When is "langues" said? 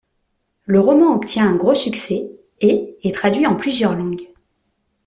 3.95-4.27